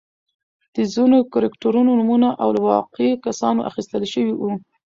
[0.75, 4.51] د ځینو کرکټرونو نومونه له واقعي کسانو اخیستل شوي وو.